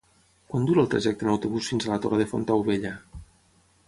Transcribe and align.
Quant 0.53 0.63
dura 0.69 0.81
el 0.83 0.87
trajecte 0.93 1.27
en 1.27 1.29
autobús 1.33 1.69
fins 1.73 1.85
a 1.89 1.93
la 1.93 1.99
Torre 2.05 2.19
de 2.23 2.27
Fontaubella? 2.31 2.95